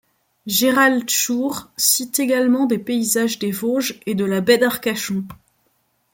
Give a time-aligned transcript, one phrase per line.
[0.47, 5.25] Gérald Schurr cite également des paysages des Vosges et de la baie d'Arcachon.